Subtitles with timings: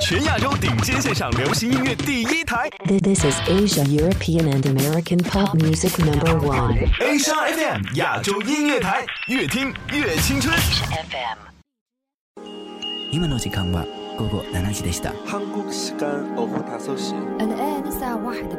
[0.00, 2.68] 全亚洲顶尖现场流行音乐第一台。
[2.86, 6.90] This is Asia European and American Pop Music Number One.
[6.98, 10.52] Asia FM 亚洲音乐台，越听越青春。
[10.56, 11.38] FM。
[13.12, 13.86] 今の時間は
[14.18, 15.12] 午後7時でした。
[15.24, 17.14] 韓国時間午後5時。
[17.38, 18.50] And at 11:00 in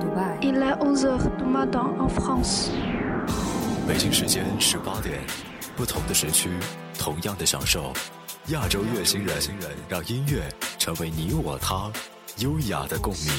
[0.00, 0.38] Dubai.
[0.40, 2.70] Il est 11h du matin en France.
[3.86, 5.20] 北京时间十八点，
[5.76, 6.48] 不同的时区，
[6.98, 7.92] 同样的享受。
[8.50, 9.38] 亚洲乐星人，
[9.88, 10.42] 让音乐
[10.76, 11.88] 成为你我他
[12.38, 13.30] 优雅的共鸣。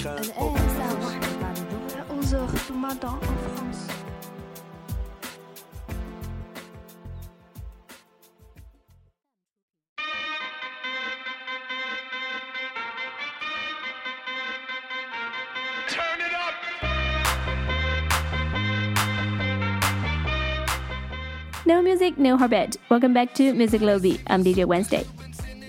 [21.72, 22.76] No music, no heartbeat.
[22.90, 24.20] Welcome back to Music Globe.
[24.28, 25.06] I'm DJ Wednesday.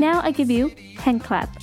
[0.01, 1.62] Now I give you hand clap.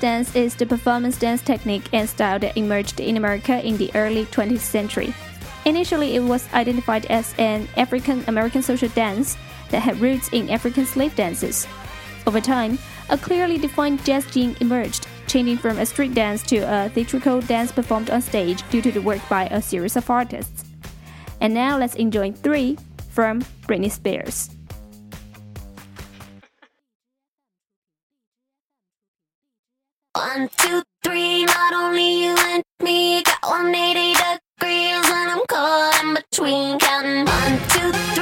[0.00, 4.24] Dance is the performance dance technique and style that emerged in America in the early
[4.26, 5.14] 20th century.
[5.64, 9.36] Initially, it was identified as an African American social dance
[9.70, 11.66] that had roots in African slave dances.
[12.26, 12.78] Over time,
[13.10, 17.72] a clearly defined jazz gene emerged, changing from a street dance to a theatrical dance
[17.72, 20.64] performed on stage due to the work by a series of artists.
[21.40, 22.78] And now let's enjoy three
[23.10, 24.50] from Britney Spears.
[30.18, 33.22] One, two, three, not only you and me.
[33.22, 36.80] Got 180 degrees and I'm caught in between.
[36.80, 38.17] Counting one, two, three,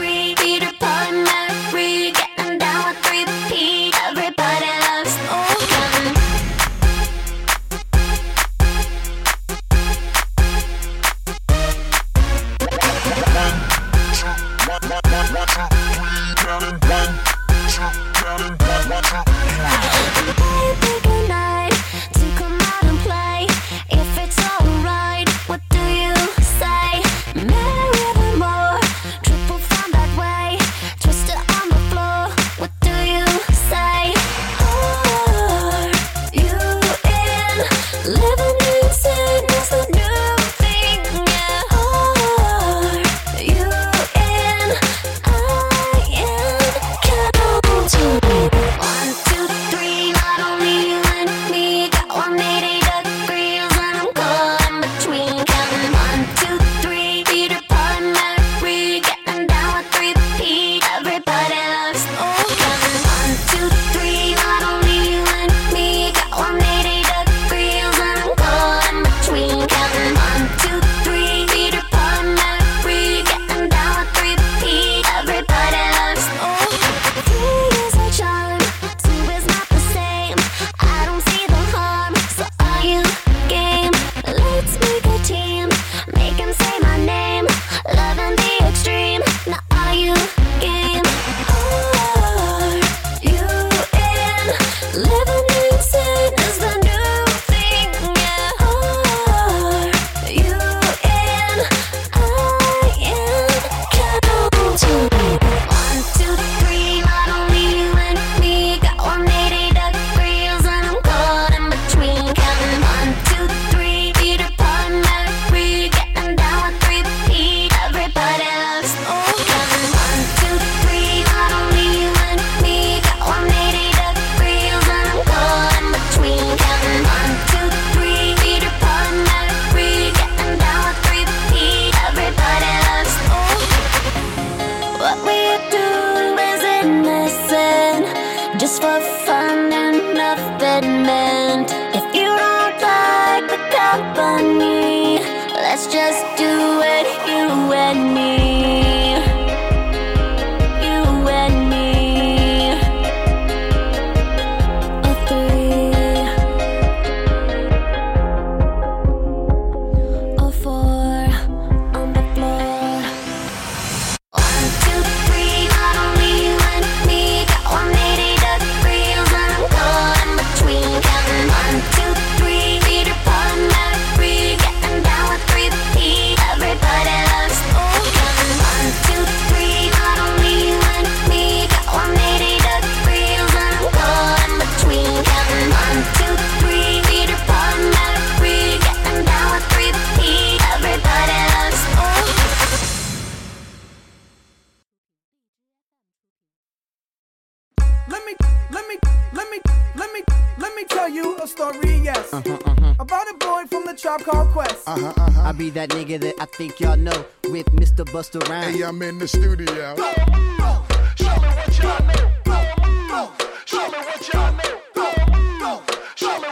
[198.16, 198.34] Let me,
[198.71, 198.97] let me,
[199.34, 199.60] let me,
[199.95, 200.22] let me,
[200.57, 202.33] let me tell you a story, yes.
[202.33, 204.89] About a boy from the tribe called Quest.
[204.89, 205.42] Uh-huh, uh-huh.
[205.42, 208.07] I be that nigga that I think y'all know with Mr.
[208.07, 208.74] Busta Rhymes.
[208.74, 209.66] Hey, I'm in the studio.
[209.66, 210.84] Go, go, go,
[211.16, 213.33] show me what y'all know.
[213.66, 215.83] Show me what y'all know.
[216.16, 216.48] Show me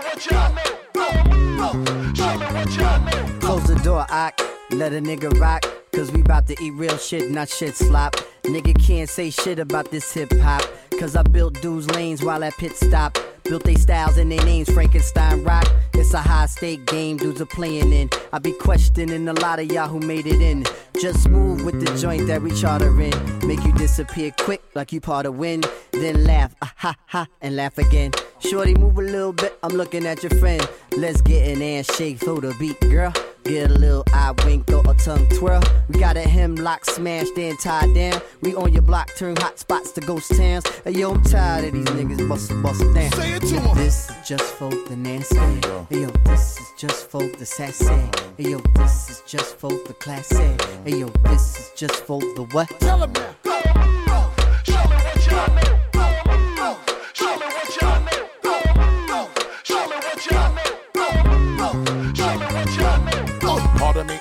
[2.53, 3.39] what y'all know.
[3.41, 4.39] Close the door, Ock.
[4.71, 5.65] Let a nigga rock.
[5.95, 8.17] Cause we bout to eat real shit, not shit slop.
[8.43, 10.63] Nigga can't say shit about this hip hop.
[10.99, 13.17] Cause I built dudes lanes while at pit stop.
[13.45, 15.71] Built they styles and they names Frankenstein rock.
[15.93, 18.11] It's a high stake game dudes are playing in.
[18.33, 20.65] I be questioning a lot of y'all who made it in.
[21.01, 23.47] Just move with the joint that we charter in.
[23.47, 25.71] Make you disappear quick like you part of wind.
[25.93, 28.11] Then laugh, ah ha ha, and laugh again.
[28.41, 30.69] Shorty, move a little bit, I'm looking at your friend.
[30.97, 33.13] Let's get an ass shake for the beat, girl.
[33.45, 35.63] Get a little eye wink or a tongue twirl.
[35.89, 38.23] We got a hemlock smashed and tied down.
[38.41, 40.67] We on your block, turn hot spots to ghost towns.
[40.83, 43.13] Hey, yo, I'm tired of these niggas bustin' bustin' down.
[43.13, 43.77] Say it to 'em.
[43.77, 45.37] This is just for the nasty.
[45.91, 47.85] Hey, yo, this is just for the sassy.
[48.39, 50.57] Hey, yo, this is just for the classy.
[50.85, 52.69] Hey, yo, this is just for the what?
[52.81, 53.35] Tell him now.
[53.45, 54.04] Uh,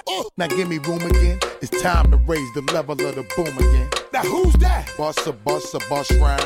[0.07, 1.39] Uh, now give me room again.
[1.61, 3.89] It's time to raise the level of the boom again.
[4.11, 4.91] Now who's that?
[4.97, 6.39] Bust a bust a bust rhyme.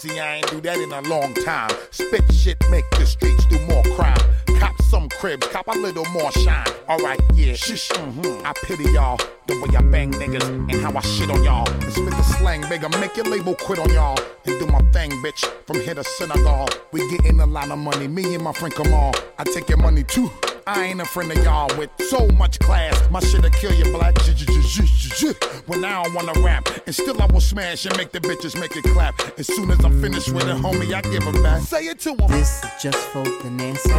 [0.00, 1.70] See, I ain't do that in a long time.
[1.90, 4.16] Spit shit, make the streets do more crime.
[4.60, 6.66] Cop some cribs, cop a little more shine.
[6.88, 7.88] Alright, yeah, shish.
[7.90, 8.44] mhm.
[8.44, 9.18] I pity y'all,
[9.48, 11.68] the way I bang niggas and how I shit on y'all.
[11.68, 14.18] And spit the slang, bigger, make your label quit on y'all.
[14.46, 16.68] And do my thing, bitch, from here to Senegal.
[16.92, 19.14] We getting a lot of money, me and my friend Kamal.
[19.38, 20.30] I take your money too.
[20.68, 22.94] I ain't a friend of y'all with so much class.
[23.10, 24.14] My shit'll kill you black.
[24.22, 25.32] j-
[25.66, 28.76] When I don't wanna rap, and still I will smash and make the bitches make
[28.76, 29.14] it clap.
[29.38, 31.62] As soon as I'm finished with it, homie, I give it back.
[31.62, 32.28] Say it to 'em.
[32.30, 33.90] This is just for the nasty.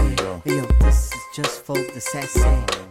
[0.46, 2.40] Hey yo, this is just for the sassy.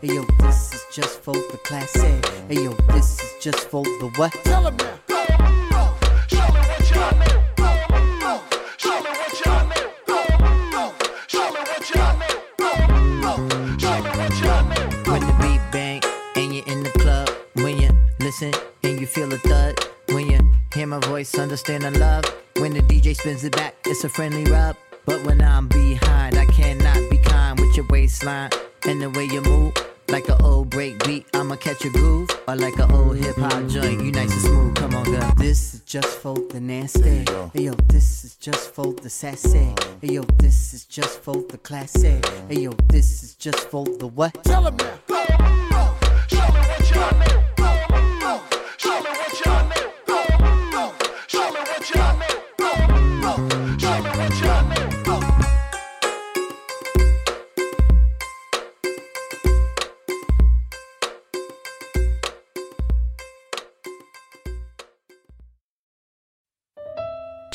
[0.03, 2.21] Hey yo, this is just for the classy.
[2.49, 4.33] Hey yo, this is just for the what?
[4.45, 4.99] Tell 'em now.
[19.09, 19.75] Feel a thud.
[20.09, 20.39] When you
[20.73, 22.25] hear my voice, understand the love.
[22.59, 24.77] When the DJ spins it back, it's a friendly rub.
[25.07, 28.51] But when I'm behind, I cannot be kind with your waistline
[28.87, 29.73] and the way you move.
[30.11, 32.31] Like an old break beat, I'ma catch a groove.
[32.47, 34.75] Or like an old hip hop joint, you nice and smooth.
[34.77, 35.33] Come on, girl.
[35.37, 37.25] This is just for the nasty.
[37.55, 39.75] Hey yo, this is just for the sassy.
[40.03, 42.21] Hey yo, this is just for the classy.
[42.49, 44.45] Hey yo, this is just for the what?
[44.45, 45.78] Tell 'em now.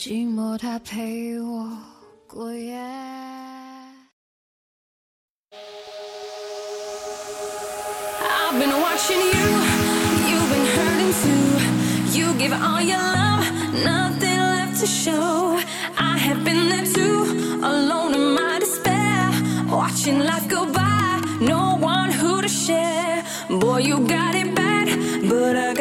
[0.00, 1.76] 寂寞它陪我
[2.28, 2.78] 过夜。
[8.22, 9.48] I've been watching you,
[10.28, 12.16] you've been hurting too.
[12.16, 13.44] You give all your love,
[13.84, 15.58] nothing left to show.
[15.98, 19.32] I have been there too, alone in my despair.
[19.68, 23.24] Watching life go by, no one who to share.
[23.50, 24.86] Boy, you got it bad,
[25.28, 25.74] but I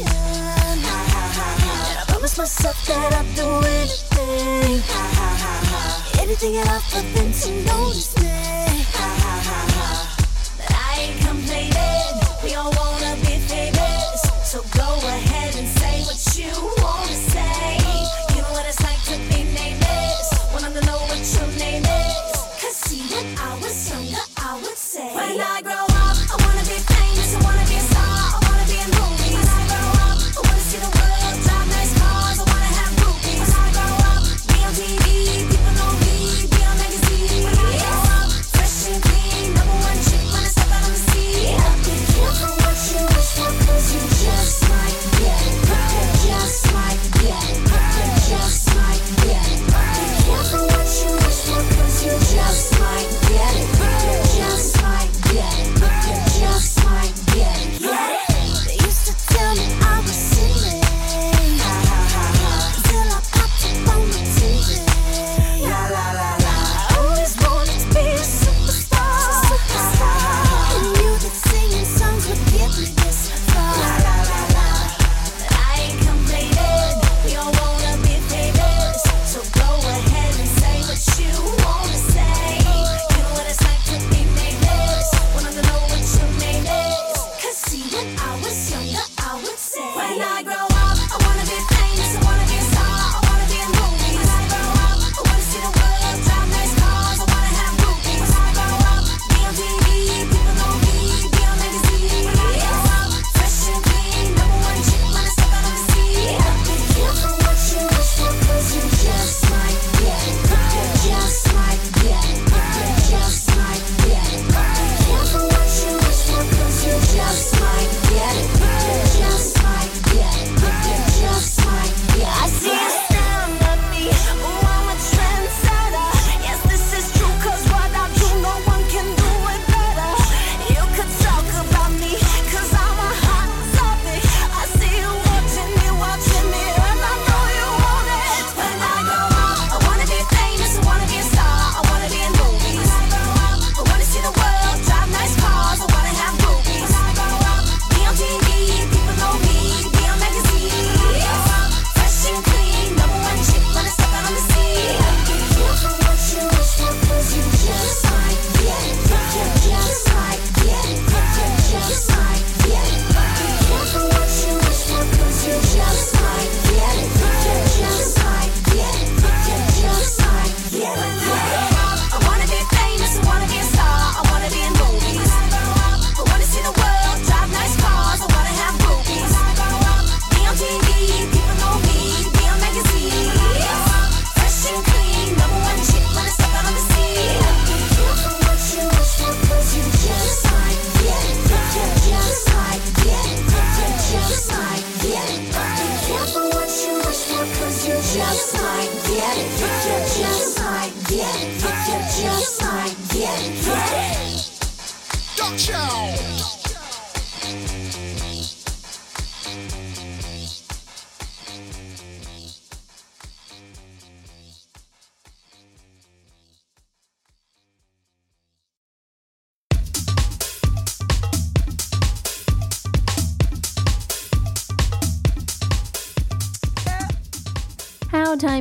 [0.00, 0.78] attention.
[1.90, 4.82] And I promise myself that I'd do anything,
[6.20, 8.84] anything at all for them to notice me.
[10.56, 12.14] But I ain't complaining.
[12.42, 12.97] We all want.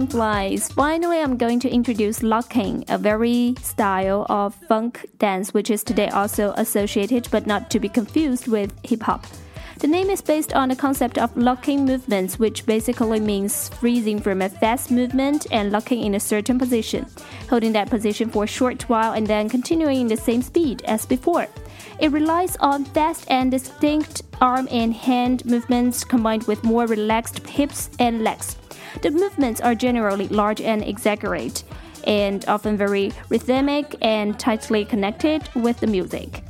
[0.10, 0.70] Flies.
[0.70, 6.10] Finally, I'm going to introduce locking, a very style of funk dance which is today
[6.10, 9.26] also associated but not to be confused with hip hop.
[9.80, 14.42] The name is based on the concept of locking movements, which basically means freezing from
[14.42, 17.06] a fast movement and locking in a certain position,
[17.48, 21.06] holding that position for a short while and then continuing in the same speed as
[21.06, 21.48] before.
[22.00, 27.92] It relies on fast and distinct arm and hand movements combined with more relaxed hips
[28.00, 28.58] and legs.
[29.02, 31.64] The movements are generally large and exaggerate,
[32.06, 36.44] and often very rhythmic and tightly connected with the music.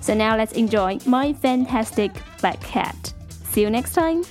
[0.00, 3.12] So now let's enjoy My Fantastic Black Cat.
[3.28, 4.24] See you next time.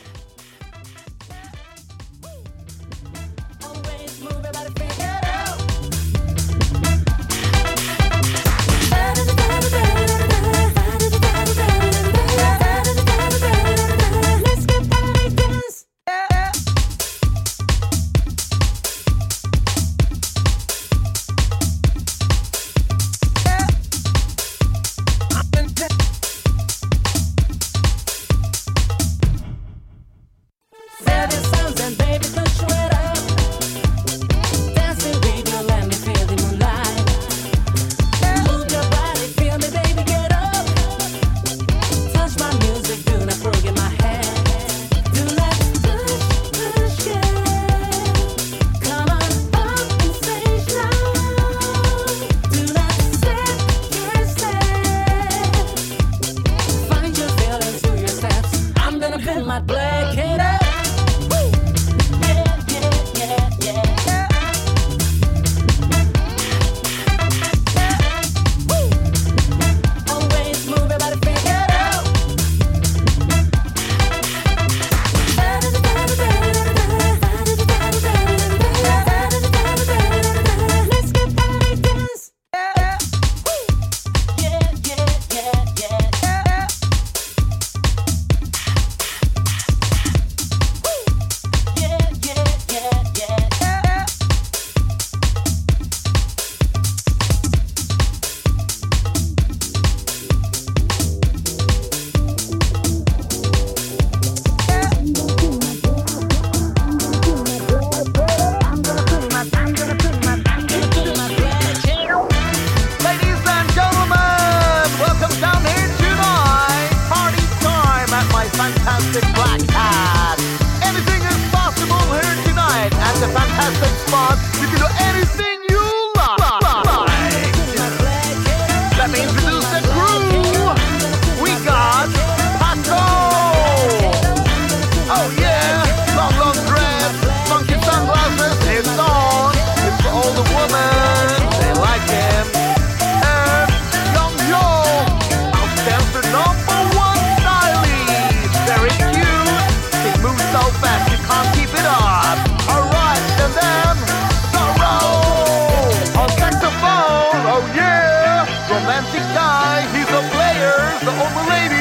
[159.33, 159.81] Guy.
[159.95, 160.75] He's a player.
[161.03, 161.13] The
[161.49, 161.80] ladies, be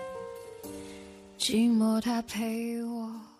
[1.41, 3.30] 寂寞它陪我。